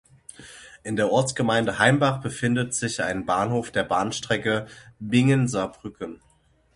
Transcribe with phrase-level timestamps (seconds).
[0.83, 4.65] In der Ortsgemeinde Heimbach befindet sich ein Bahnhof der Bahnstrecke
[4.97, 6.19] Bingen–Saarbrücken.